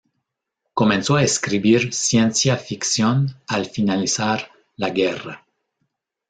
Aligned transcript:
Comenzó 0.73 1.15
a 1.17 1.21
escribir 1.21 1.93
ciencia 1.93 2.57
ficción 2.57 3.35
al 3.45 3.67
finalizar 3.67 4.49
la 4.75 4.89
guerra. 4.89 5.45